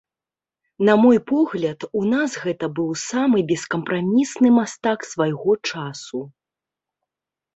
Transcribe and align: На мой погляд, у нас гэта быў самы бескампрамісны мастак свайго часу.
На 0.87 0.93
мой 1.01 1.17
погляд, 1.31 1.83
у 1.99 2.01
нас 2.13 2.37
гэта 2.45 2.69
быў 2.79 2.89
самы 3.03 3.43
бескампрамісны 3.53 4.47
мастак 4.57 4.99
свайго 5.11 5.51
часу. 5.73 6.19